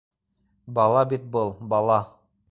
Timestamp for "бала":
0.77-1.03, 1.75-1.99